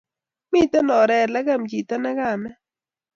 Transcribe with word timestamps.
Miten 0.51 0.87
oret 1.01 1.29
lekem 1.33 1.61
chito 1.71 1.95
nekame 2.03 2.51